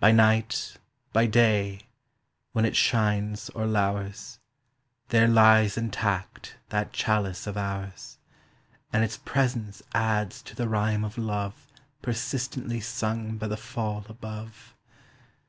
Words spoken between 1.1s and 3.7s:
by day, when it shines or